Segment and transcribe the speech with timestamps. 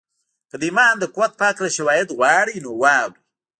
[0.49, 3.19] که د ایمان د قوت په هکله شواهد غواړئ نو واورئ